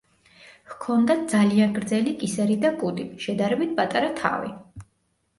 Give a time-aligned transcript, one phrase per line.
[0.69, 4.51] ჰქონდათ ძალიან გრძელი კისერი და კუდი, შედარებით პატარა თავი.